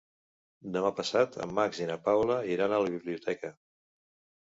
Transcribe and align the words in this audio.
Demà 0.77 0.91
passat 1.01 1.37
en 1.45 1.53
Max 1.61 1.83
i 1.83 1.89
na 1.91 1.99
Paula 2.09 2.41
iran 2.57 2.77
a 2.77 2.83
la 2.89 2.93
biblioteca. 2.99 3.57